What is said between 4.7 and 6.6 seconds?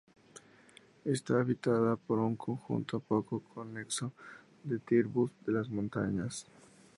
tribus de las montañas.